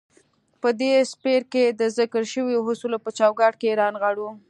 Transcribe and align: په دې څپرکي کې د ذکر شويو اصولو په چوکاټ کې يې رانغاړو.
په 0.61 0.69
دې 0.79 0.91
څپرکي 1.11 1.47
کې 1.53 1.65
د 1.79 1.81
ذکر 1.97 2.23
شويو 2.33 2.65
اصولو 2.69 2.97
په 3.05 3.09
چوکاټ 3.17 3.53
کې 3.61 3.67
يې 3.71 3.77
رانغاړو. 3.81 4.29